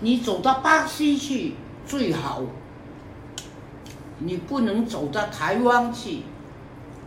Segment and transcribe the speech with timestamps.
[0.00, 1.54] 你走到巴西去
[1.86, 2.42] 最好，
[4.18, 6.22] 你不能走到台湾去，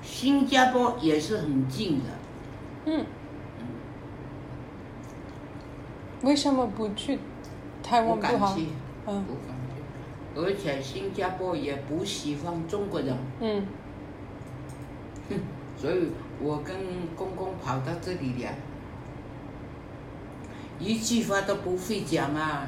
[0.02, 2.06] 新加坡也是很近的。
[2.86, 3.06] 嗯。
[6.24, 7.18] 为什么不去
[7.82, 8.56] 台湾不好？
[9.08, 9.24] 嗯。
[9.24, 9.82] 不敢去，
[10.36, 13.16] 而且新加坡也不喜欢中国人。
[15.78, 16.10] 所以
[16.42, 16.76] 我跟
[17.16, 18.50] 公公跑到这里了，
[20.78, 22.68] 一句话都不会讲啊。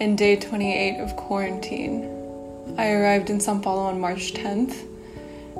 [0.00, 2.04] and day 28 of quarantine.
[2.78, 4.86] I arrived in Sao Paulo on March 10th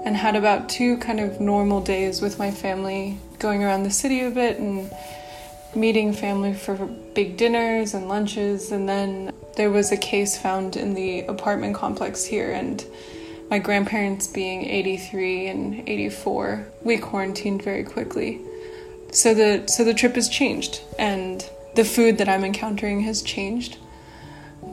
[0.05, 4.20] and had about two kind of normal days with my family, going around the city
[4.22, 4.91] a bit and
[5.74, 6.74] meeting family for
[7.14, 8.72] big dinners and lunches.
[8.72, 12.84] And then there was a case found in the apartment complex here, and
[13.50, 18.41] my grandparents being 83 and 84, we quarantined very quickly.
[19.12, 21.44] So the so the trip has changed, and
[21.75, 23.77] the food that I'm encountering has changed.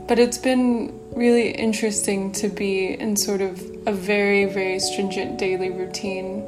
[0.07, 5.69] But it's been really interesting to be in sort of a very, very stringent daily
[5.69, 6.47] routine.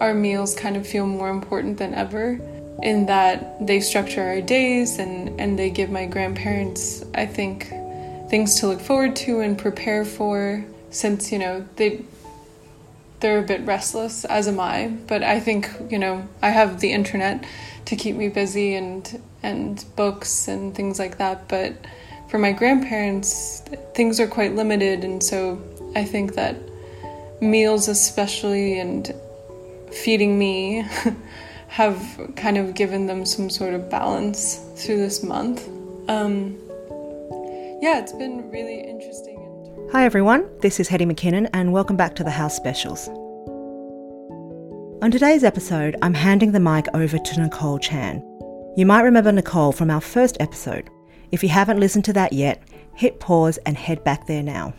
[0.00, 2.38] Our meals kind of feel more important than ever
[2.82, 7.68] in that they structure our days and, and they give my grandparents, I think,
[8.30, 12.04] things to look forward to and prepare for since, you know, they
[13.20, 14.88] they're a bit restless, as am I.
[15.06, 17.44] But I think, you know, I have the internet
[17.84, 21.48] to keep me busy and and books and things like that.
[21.48, 21.74] But
[22.30, 23.60] for my grandparents,
[23.92, 25.60] things are quite limited, and so
[25.96, 26.56] I think that
[27.40, 29.12] meals, especially, and
[29.90, 30.86] feeding me
[31.68, 35.68] have kind of given them some sort of balance through this month.
[36.08, 36.56] Um,
[37.82, 39.88] yeah, it's been really interesting.
[39.90, 43.08] Hi everyone, this is Hetty McKinnon, and welcome back to the House Specials.
[45.02, 48.22] On today's episode, I'm handing the mic over to Nicole Chan.
[48.76, 50.88] You might remember Nicole from our first episode.
[51.32, 52.62] If you haven't listened to that yet,
[52.94, 54.74] hit pause and head back there now.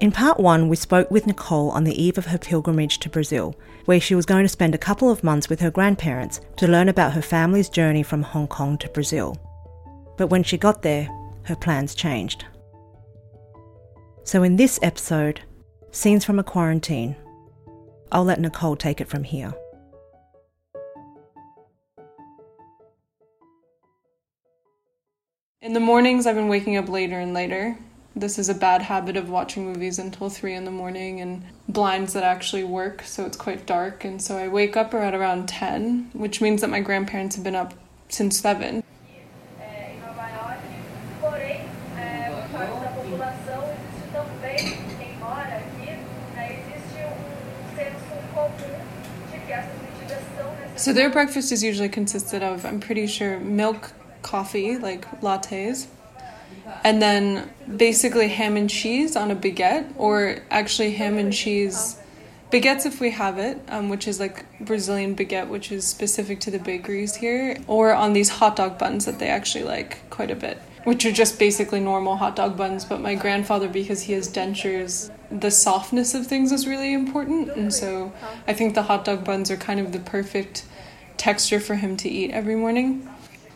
[0.00, 3.54] In part one, we spoke with Nicole on the eve of her pilgrimage to Brazil,
[3.84, 6.88] where she was going to spend a couple of months with her grandparents to learn
[6.88, 9.36] about her family's journey from Hong Kong to Brazil.
[10.16, 11.08] But when she got there,
[11.42, 12.46] her plans changed.
[14.24, 15.42] So, in this episode,
[15.90, 17.16] Scenes from a Quarantine,
[18.12, 19.52] I'll let Nicole take it from here.
[25.62, 27.76] In the mornings, I've been waking up later and later,
[28.16, 32.14] this is a bad habit of watching movies until three in the morning and blinds
[32.14, 34.02] that actually work, so it's quite dark.
[34.02, 37.54] And so I wake up at around 10, which means that my grandparents have been
[37.54, 37.74] up
[38.08, 38.82] since 7.
[50.76, 53.92] So their breakfast is usually consisted of, I'm pretty sure, milk,
[54.30, 55.86] coffee, like lattes,
[56.84, 61.96] and then basically ham and cheese on a baguette, or actually ham and cheese
[62.50, 66.50] baguettes if we have it, um, which is like Brazilian baguette, which is specific to
[66.50, 70.36] the bakeries here, or on these hot dog buns that they actually like quite a
[70.36, 72.84] bit, which are just basically normal hot dog buns.
[72.84, 77.72] But my grandfather, because he has dentures, the softness of things is really important, and
[77.72, 78.12] so
[78.46, 80.64] I think the hot dog buns are kind of the perfect
[81.16, 83.08] texture for him to eat every morning.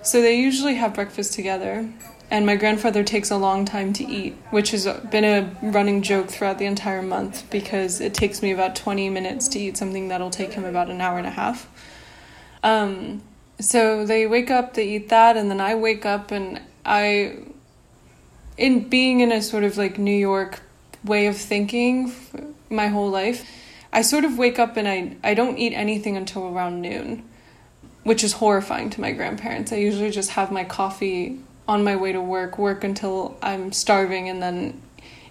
[0.05, 1.89] So they usually have breakfast together
[2.31, 6.29] and my grandfather takes a long time to eat, which has been a running joke
[6.29, 10.31] throughout the entire month because it takes me about 20 minutes to eat something that'll
[10.31, 11.69] take him about an hour and a half.
[12.63, 13.23] Um,
[13.61, 17.39] so they wake up, they eat that, and then I wake up and I,
[18.59, 20.61] in being in a sort of like New York
[21.03, 22.13] way of thinking
[22.69, 23.49] my whole life,
[23.93, 27.23] I sort of wake up and I, I don't eat anything until around noon,
[28.05, 29.73] which is horrifying to my grandparents.
[29.73, 34.29] I usually just have my coffee on my way to work, work until I'm starving,
[34.29, 34.81] and then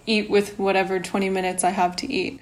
[0.05, 2.41] eat with whatever 20 minutes I have to eat.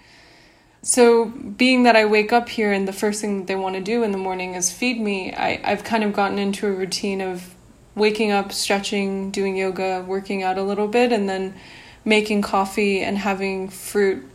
[0.81, 4.01] So, being that I wake up here and the first thing they want to do
[4.01, 7.53] in the morning is feed me, I, I've kind of gotten into a routine of
[7.93, 11.53] waking up, stretching, doing yoga, working out a little bit, and then
[12.03, 14.27] making coffee and having fruit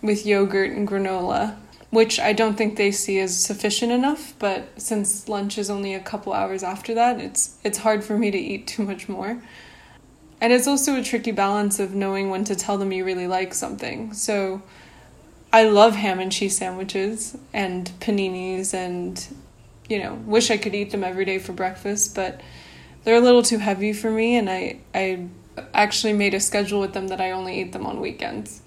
[0.00, 1.56] with yogurt and granola
[1.90, 4.34] which I don't think they see as sufficient enough.
[4.38, 8.30] But since lunch is only a couple hours after that, it's it's hard for me
[8.30, 9.42] to eat too much more.
[10.40, 13.52] And it's also a tricky balance of knowing when to tell them you really like
[13.52, 14.14] something.
[14.14, 14.62] So
[15.52, 19.26] I love ham and cheese sandwiches and paninis and
[19.88, 22.40] you know, wish I could eat them every day for breakfast, but
[23.02, 25.26] they're a little too heavy for me and I I
[25.74, 28.62] actually made a schedule with them that I only eat them on weekends.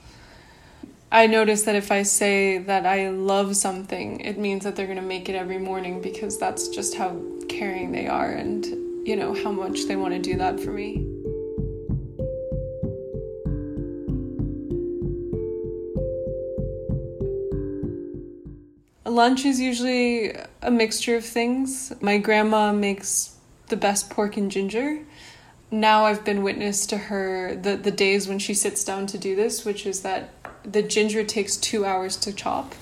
[1.13, 4.97] I notice that if I say that I love something, it means that they're going
[4.97, 8.65] to make it every morning because that's just how caring they are and,
[9.07, 11.05] you know, how much they want to do that for me.
[19.05, 21.93] Lunch is usually a mixture of things.
[22.01, 23.35] My grandma makes
[23.67, 25.05] the best pork and ginger.
[25.69, 29.35] Now I've been witness to her the, the days when she sits down to do
[29.35, 30.31] this, which is that
[30.64, 32.74] the ginger takes two hours to chop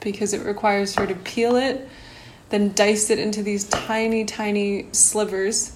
[0.00, 1.88] because it requires her to peel it,
[2.50, 5.72] then dice it into these tiny, tiny slivers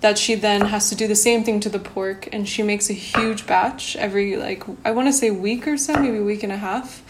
[0.00, 2.88] that she then has to do the same thing to the pork and she makes
[2.88, 6.44] a huge batch every like I want to say week or so, maybe a week
[6.44, 7.02] and a half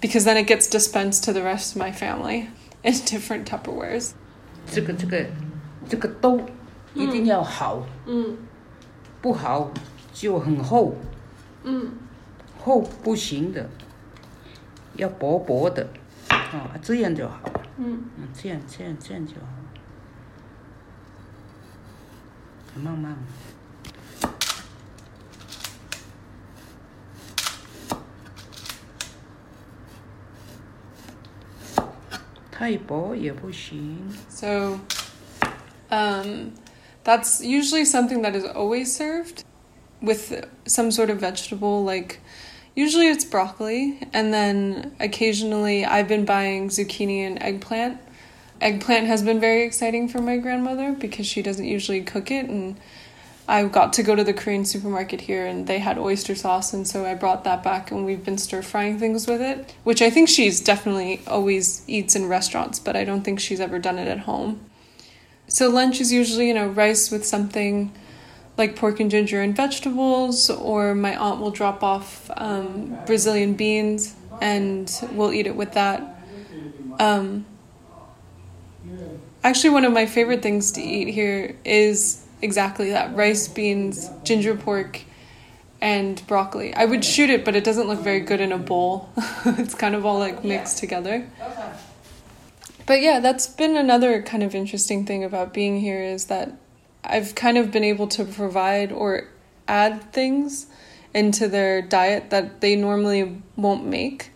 [0.00, 2.48] because then it gets dispensed to the rest of my family
[2.82, 4.14] in different Tupperwares.
[4.72, 5.26] 这个这个
[5.88, 6.40] 这个都
[6.94, 8.38] 一定要好，嗯，
[9.25, 9.71] 不好
[10.13, 10.93] 就很厚，
[11.63, 11.93] 嗯，
[12.59, 13.67] 厚不行的，
[14.97, 15.87] 要薄薄的，
[16.29, 17.39] 啊，这样就好，
[17.77, 19.47] 嗯，嗯，这样这样这样就好。
[22.75, 23.17] 慢慢。
[32.51, 34.07] 太薄也不行。
[34.29, 34.79] So,
[35.89, 36.51] um,
[37.05, 39.45] that's usually something that is always served
[40.01, 42.19] with some sort of vegetable, like
[42.75, 48.01] usually it's broccoli, and then occasionally I've been buying zucchini and eggplant
[48.61, 52.77] eggplant has been very exciting for my grandmother because she doesn't usually cook it and
[53.47, 56.87] I got to go to the Korean supermarket here and they had oyster sauce and
[56.87, 60.09] so I brought that back and we've been stir frying things with it, which I
[60.09, 64.07] think she's definitely always eats in restaurants, but I don't think she's ever done it
[64.07, 64.61] at home.
[65.47, 67.91] So lunch is usually, you know, rice with something
[68.57, 74.15] like pork and ginger and vegetables, or my aunt will drop off um, Brazilian beans
[74.41, 76.21] and we'll eat it with that.
[76.99, 77.45] Um,
[79.45, 84.55] Actually, one of my favorite things to eat here is exactly that rice, beans, ginger
[84.55, 85.01] pork,
[85.79, 86.73] and broccoli.
[86.73, 89.07] I would shoot it, but it doesn't look very good in a bowl.
[89.45, 91.29] it's kind of all like mixed together.
[92.85, 96.57] But yeah, that's been another kind of interesting thing about being here is that
[97.03, 99.27] I've kind of been able to provide or
[99.67, 100.67] add things
[101.13, 104.31] into their diet that they normally won't make.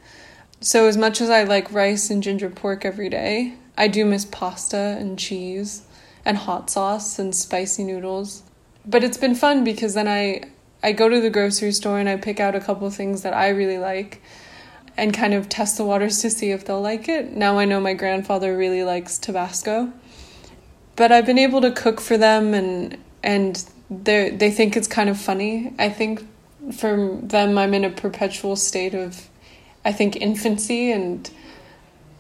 [0.61, 4.25] So, as much as I like rice and ginger pork every day, I do miss
[4.25, 5.83] pasta and cheese
[6.25, 8.43] and hot sauce and spicy noodles.
[8.85, 10.43] But it's been fun because then I
[10.81, 13.49] I go to the grocery store and I pick out a couple things that I
[13.49, 14.21] really like
[14.99, 17.31] and kind of test the waters to see if they'll like it.
[17.31, 19.91] Now I know my grandfather really likes Tabasco.
[20.95, 25.09] But I've been able to cook for them and and they they think it's kind
[25.09, 25.73] of funny.
[25.79, 26.25] I think
[26.73, 29.29] for them I'm in a perpetual state of
[29.85, 31.29] I think infancy and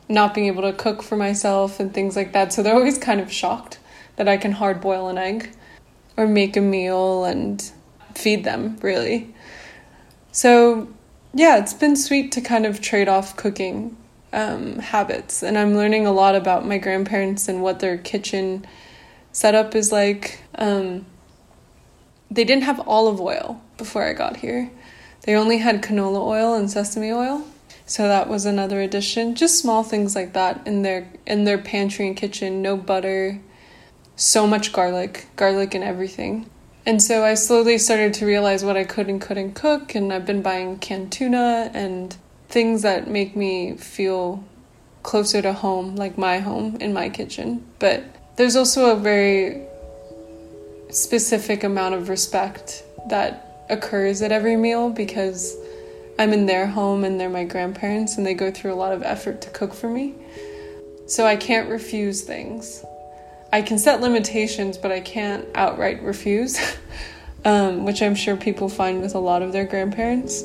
[0.07, 2.51] not being able to cook for myself and things like that.
[2.53, 3.79] So they're always kind of shocked
[4.15, 5.51] that I can hard boil an egg
[6.17, 7.71] or make a meal and
[8.15, 9.33] feed them, really.
[10.31, 10.89] So,
[11.33, 13.97] yeah, it's been sweet to kind of trade off cooking
[14.33, 15.43] um, habits.
[15.43, 18.65] And I'm learning a lot about my grandparents and what their kitchen
[19.31, 20.41] setup is like.
[20.55, 21.05] Um,
[22.31, 24.69] they didn't have olive oil before I got here,
[25.23, 27.45] they only had canola oil and sesame oil.
[27.85, 29.33] So that was another addition.
[29.33, 32.61] Just small things like that in their in their pantry and kitchen.
[32.61, 33.41] No butter,
[34.15, 36.47] so much garlic, garlic and everything.
[36.89, 40.25] And so I slowly started to realize what I could and couldn't cook, and I've
[40.25, 42.17] been buying canned tuna and
[42.47, 44.43] things that make me feel
[45.03, 47.63] closer to home, like my home in my kitchen.
[47.77, 48.05] But
[48.37, 49.67] there's also a very
[50.89, 55.55] specific amount of respect that occurs at every meal because
[56.17, 59.03] I'm in their home and they're my grandparents and they go through a lot of
[59.03, 60.15] effort to cook for me.
[61.05, 62.83] So I can't refuse things.
[63.51, 66.59] I can set limitations, but I can't outright refuse,
[67.45, 70.43] um, which I'm sure people find with a lot of their grandparents.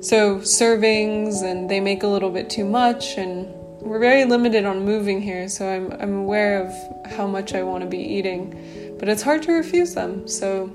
[0.00, 3.46] So servings, and they make a little bit too much, and
[3.80, 7.82] we're very limited on moving here, so I'm, I'm aware of how much I want
[7.82, 10.28] to be eating, but it's hard to refuse them.
[10.28, 10.70] So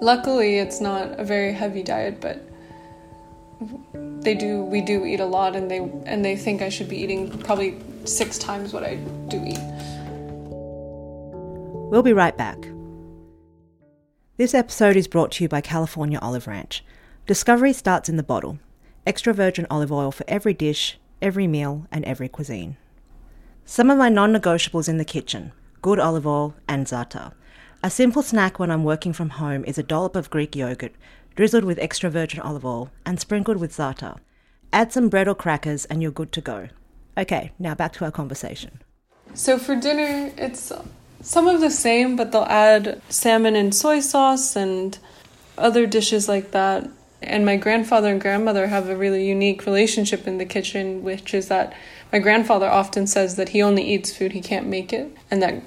[0.00, 2.42] luckily, it's not a very heavy diet, but
[4.20, 6.96] they do we do eat a lot and they and they think I should be
[6.96, 8.96] eating probably six times what I
[9.28, 9.60] do eat.
[11.90, 12.58] We'll be right back.
[14.36, 16.84] This episode is brought to you by California Olive Ranch.
[17.26, 18.58] Discovery starts in the bottle.
[19.06, 22.76] Extra virgin olive oil for every dish, every meal, and every cuisine.
[23.64, 27.34] Some of my non negotiables in the kitchen good olive oil and za'atar.
[27.82, 30.94] A simple snack when I'm working from home is a dollop of Greek yogurt,
[31.36, 34.16] drizzled with extra virgin olive oil and sprinkled with za'atar.
[34.72, 36.68] Add some bread or crackers and you're good to go.
[37.18, 38.80] Okay, now back to our conversation.
[39.34, 40.72] So for dinner, it's
[41.24, 44.98] some of the same, but they'll add salmon and soy sauce and
[45.56, 46.88] other dishes like that.
[47.22, 51.48] And my grandfather and grandmother have a really unique relationship in the kitchen, which is
[51.48, 51.74] that
[52.12, 55.62] my grandfather often says that he only eats food he can't make it, and that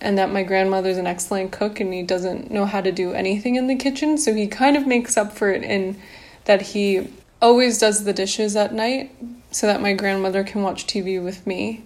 [0.00, 3.56] and that my grandmother's an excellent cook and he doesn't know how to do anything
[3.56, 6.00] in the kitchen, so he kind of makes up for it in
[6.44, 7.10] that he
[7.42, 9.14] always does the dishes at night
[9.50, 11.84] so that my grandmother can watch TV with me.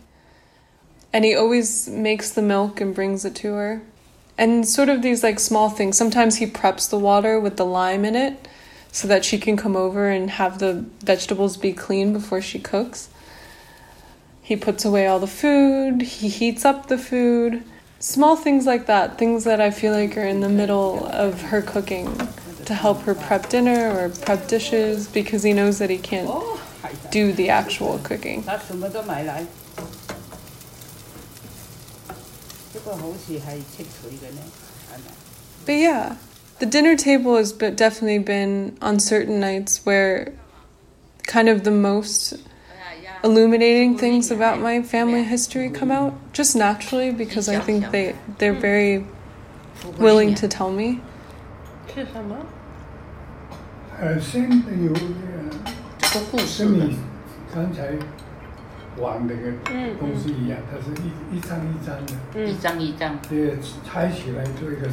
[1.15, 3.83] And he always makes the milk and brings it to her.
[4.37, 5.97] And sort of these like small things.
[5.97, 8.49] Sometimes he preps the water with the lime in it
[8.91, 13.11] so that she can come over and have the vegetables be clean before she cooks.
[14.43, 17.63] He puts away all the food, he heats up the food.
[18.01, 21.63] Small things like that, things that I feel like are in the middle of her
[21.63, 22.29] cooking
[22.67, 26.29] to help her prep dinner or prep dishes because he knows that he can't
[27.11, 28.43] do the actual cooking.
[35.66, 36.16] But yeah,
[36.60, 40.34] the dinner table has definitely been on certain nights where
[41.28, 42.34] kind of the most
[43.24, 48.54] illuminating things about my family history come out just naturally because I think they they're
[48.54, 49.06] very
[49.98, 51.02] willing to tell me.
[51.94, 52.38] 是什么？
[54.00, 55.50] 呃，先有呃，
[57.54, 57.72] 跟
[58.96, 59.52] 你刚才玩那个
[60.00, 64.88] 东西一样，它是一一张一张的，一张一张，对，拆起来做一个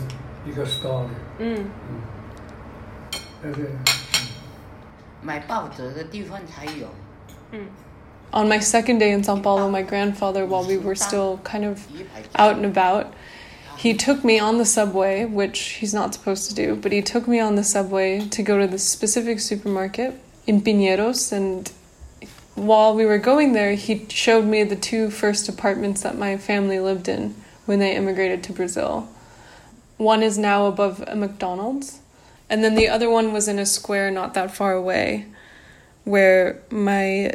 [0.46, 1.08] 一个 story。
[1.38, 3.70] 嗯嗯，但是
[5.22, 6.88] 买报纸的地方才有。
[7.52, 7.66] 嗯。
[8.32, 11.80] On my second day in Sao Paulo, my grandfather, while we were still kind of
[12.34, 13.06] out and about,
[13.78, 17.28] he took me on the subway, which he's not supposed to do, but he took
[17.28, 20.14] me on the subway to go to the specific supermarket
[20.46, 21.32] in Piñeros.
[21.32, 21.70] And
[22.61, 26.79] while we were going there, he showed me the two first apartments that my family
[26.79, 27.33] lived in
[27.65, 29.09] when they immigrated to Brazil.
[29.97, 32.01] One is now above a McDonald's,
[32.49, 35.25] and then the other one was in a square not that far away
[36.03, 37.31] where my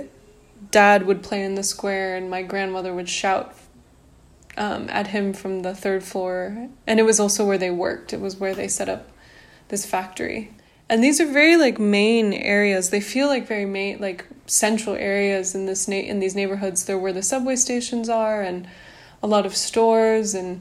[0.71, 3.55] dad would play in the square and my grandmother would shout
[4.57, 6.69] um, at him from the third floor.
[6.87, 9.11] And it was also where they worked, it was where they set up
[9.69, 10.53] this factory.
[10.89, 12.91] And these are very like main areas.
[12.91, 16.85] They feel like very main, like central areas in this na- in these neighborhoods.
[16.85, 18.69] They're where the subway stations are, and
[19.23, 20.61] a lot of stores and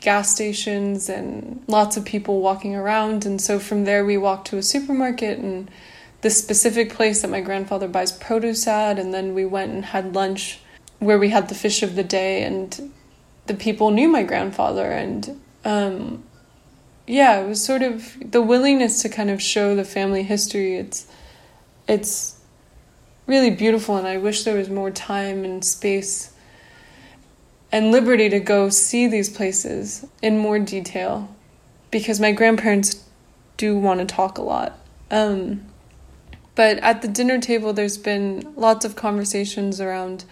[0.00, 3.24] gas stations, and lots of people walking around.
[3.26, 5.70] And so from there, we walked to a supermarket and
[6.22, 8.98] this specific place that my grandfather buys produce at.
[8.98, 10.60] And then we went and had lunch
[11.02, 12.92] where we had the fish of the day and
[13.46, 16.22] the people knew my grandfather and um,
[17.06, 21.06] yeah it was sort of the willingness to kind of show the family history it's
[21.88, 22.38] it's
[23.26, 26.32] really beautiful and i wish there was more time and space
[27.70, 31.34] and liberty to go see these places in more detail
[31.90, 33.04] because my grandparents
[33.56, 34.78] do want to talk a lot
[35.10, 35.64] um,
[36.54, 40.24] but at the dinner table there's been lots of conversations around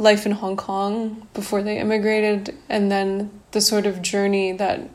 [0.00, 4.88] life in Hong Kong before they immigrated, and then the sort of journey that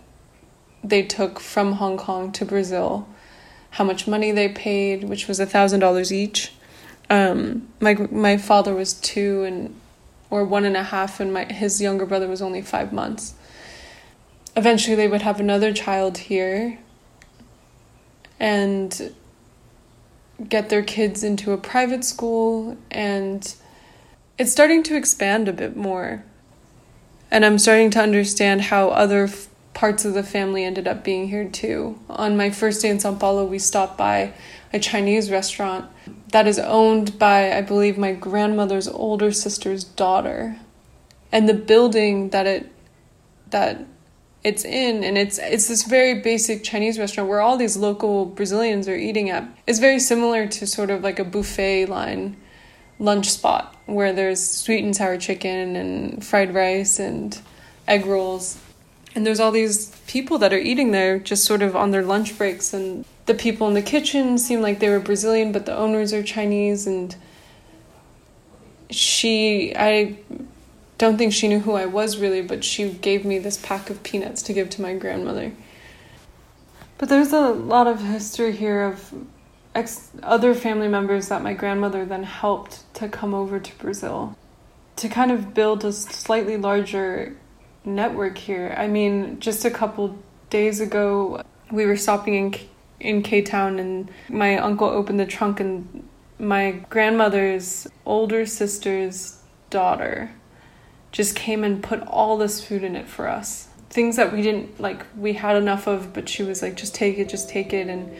[0.83, 3.07] they took from Hong Kong to Brazil,
[3.71, 6.51] how much money they paid, which was a thousand dollars each.
[7.09, 9.79] Um, my my father was two and
[10.29, 13.33] or one and a half, and my his younger brother was only five months.
[14.55, 16.79] Eventually, they would have another child here,
[18.39, 19.13] and
[20.49, 23.55] get their kids into a private school and
[24.37, 26.23] it's starting to expand a bit more.
[27.31, 31.29] And I'm starting to understand how other f- parts of the family ended up being
[31.29, 31.99] here too.
[32.09, 34.33] On my first day in Sao Paulo, we stopped by
[34.73, 35.89] a Chinese restaurant
[36.35, 40.57] that is owned by, I believe, my grandmother's older sister's daughter.
[41.31, 42.69] And the building that it
[43.51, 43.85] that
[44.43, 48.89] it's in and it's it's this very basic Chinese restaurant where all these local Brazilians
[48.89, 49.47] are eating at.
[49.65, 52.35] It's very similar to sort of like a buffet line
[52.99, 57.39] lunch spot where there's sweet and sour chicken and fried rice and
[57.87, 58.59] egg rolls.
[59.15, 62.37] And there's all these people that are eating there just sort of on their lunch
[62.37, 62.73] breaks.
[62.73, 66.23] And the people in the kitchen seem like they were Brazilian, but the owners are
[66.23, 66.85] Chinese.
[66.87, 67.15] And
[68.89, 70.17] she, I
[70.97, 74.03] don't think she knew who I was really, but she gave me this pack of
[74.03, 75.51] peanuts to give to my grandmother.
[76.97, 79.13] But there's a lot of history here of
[79.73, 84.37] ex- other family members that my grandmother then helped to come over to Brazil
[84.95, 87.35] to kind of build a slightly larger
[87.83, 88.73] network here.
[88.77, 90.17] I mean, just a couple
[90.49, 92.55] days ago, we were stopping in
[92.99, 96.07] in K Town, and my uncle opened the trunk, and
[96.39, 100.31] my grandmother's older sister's daughter
[101.11, 103.69] just came and put all this food in it for us.
[103.89, 107.17] Things that we didn't like, we had enough of, but she was like, just take
[107.17, 107.87] it, just take it.
[107.87, 108.13] And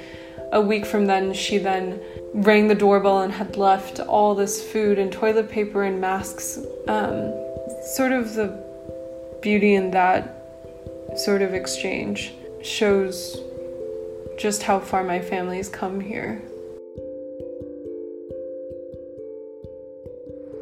[0.53, 2.00] a week from then, she then
[2.34, 6.60] rang the doorbell and had left all this food and toilet paper and masks.
[6.88, 7.34] Um,
[7.84, 8.63] sort of the
[9.41, 10.32] beauty in that
[11.17, 13.38] sort of exchange shows
[14.38, 16.39] just how far my family's come here.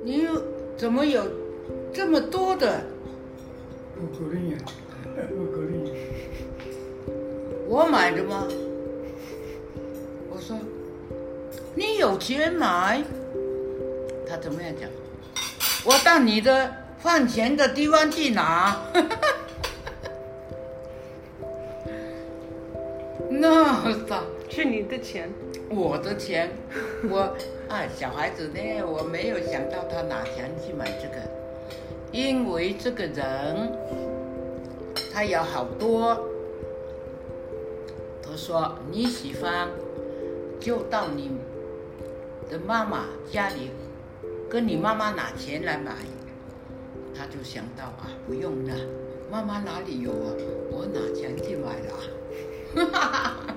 [0.04, 0.28] 你
[0.78, 1.24] 怎么有
[1.94, 2.82] 这么多的？
[3.96, 4.58] 不可能呀，
[5.30, 5.86] 不可能。
[7.68, 8.48] 我买的吗？
[10.30, 10.58] 我说
[11.74, 13.04] 你有钱买，
[14.28, 14.90] 他怎么样讲？
[15.86, 18.78] 我到你的放钱的地方去拿。
[23.30, 25.30] 那大是你的钱，
[25.70, 26.50] 我的钱，
[27.10, 27.36] 我
[27.70, 31.16] 啊，小孩子呢，我没有想到他拿钱去买这个，
[32.12, 33.72] 因为这个人
[35.14, 36.28] 他有好多，
[38.22, 39.70] 他说你喜欢
[40.60, 41.32] 就到你
[42.50, 43.70] 的妈妈家里
[44.50, 45.92] 跟你妈妈拿钱来买，
[47.16, 48.76] 他就想到啊，不用了，
[49.32, 50.34] 妈妈哪里有啊，
[50.72, 52.23] 我拿钱去买了。
[52.75, 53.55] 哈哈哈！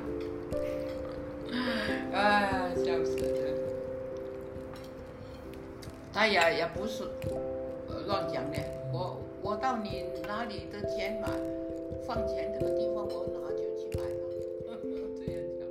[2.13, 3.27] 哎，笑死了。
[6.13, 7.03] 他也也不是
[8.07, 8.57] 乱讲的，
[8.91, 11.29] 我我到你哪里的钱买，
[12.05, 14.19] 放钱这个地方我拿就去买了。
[15.17, 15.69] 这样讲。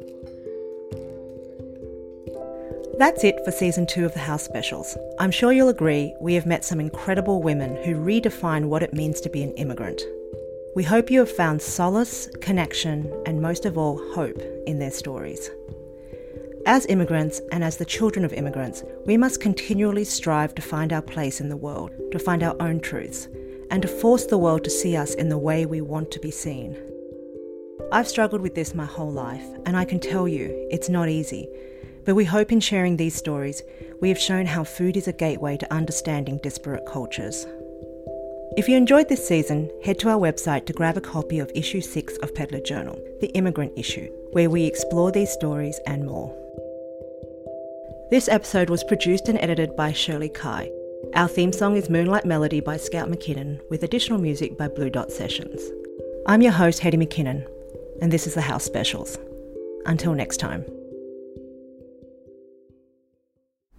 [2.98, 4.96] That's it for season two of the House Specials.
[5.18, 9.20] I'm sure you'll agree we have met some incredible women who redefine what it means
[9.22, 10.02] to be an immigrant.
[10.75, 15.49] We hope you have found solace, connection, and most of all, hope in their stories.
[16.65, 21.01] As immigrants and as the children of immigrants, we must continually strive to find our
[21.01, 23.29] place in the world, to find our own truths,
[23.71, 26.31] and to force the world to see us in the way we want to be
[26.31, 26.77] seen.
[27.93, 31.47] I've struggled with this my whole life, and I can tell you it's not easy.
[32.03, 33.63] But we hope in sharing these stories,
[34.01, 37.47] we have shown how food is a gateway to understanding disparate cultures.
[38.57, 41.81] If you enjoyed this season, head to our website to grab a copy of issue
[41.81, 46.33] 6 of Peddler Journal, the immigrant issue, where we explore these stories and more.
[48.11, 50.71] This episode was produced and edited by Shirley Kai.
[51.15, 55.11] Our theme song is Moonlight Melody by Scout McKinnon, with additional music by Blue Dot
[55.11, 55.61] Sessions.
[56.25, 57.45] I'm your host, Hetty McKinnon,
[58.01, 59.17] and this is the House Specials.
[59.85, 60.63] Until next time.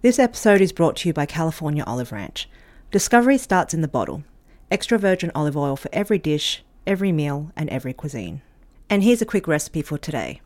[0.03, 2.47] This episode is brought to you by California Olive Ranch.
[2.91, 4.23] Discovery starts in the bottle
[4.69, 8.41] extra virgin olive oil for every dish, every meal, and every cuisine.
[8.89, 10.41] And here's a quick recipe for today.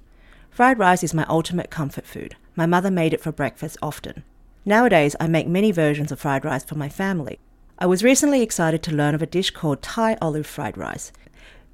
[0.49, 2.35] Fried rice is my ultimate comfort food.
[2.55, 4.23] My mother made it for breakfast often.
[4.65, 7.39] Nowadays, I make many versions of fried rice for my family.
[7.79, 11.11] I was recently excited to learn of a dish called Thai olive fried rice.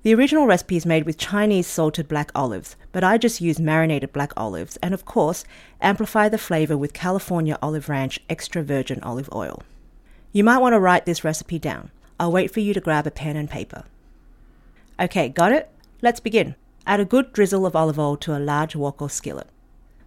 [0.03, 4.13] The original recipe is made with Chinese salted black olives, but I just use marinated
[4.13, 5.43] black olives and, of course,
[5.81, 9.63] amplify the flavor with California Olive Ranch extra virgin olive oil.
[10.31, 11.91] You might want to write this recipe down.
[12.19, 13.83] I'll wait for you to grab a pen and paper.
[14.99, 15.69] Okay, got it?
[16.01, 16.55] Let's begin.
[16.85, 19.49] Add a good drizzle of olive oil to a large wok or skillet.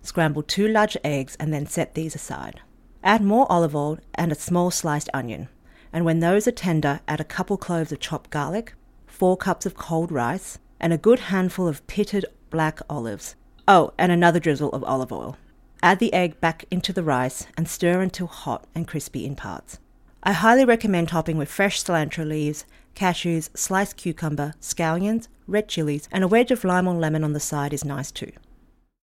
[0.02, 2.60] Scramble two large eggs and then set these aside.
[3.04, 5.48] Add more olive oil and a small sliced onion.
[5.92, 8.74] And when those are tender, add a couple cloves of chopped garlic,
[9.06, 13.36] four cups of cold rice, and a good handful of pitted black olives.
[13.68, 15.36] Oh, and another drizzle of olive oil.
[15.82, 19.78] Add the egg back into the rice and stir until hot and crispy in parts.
[20.22, 26.22] I highly recommend topping with fresh cilantro leaves, cashews, sliced cucumber, scallions, red chilies, and
[26.22, 28.32] a wedge of lime or lemon on the side is nice too.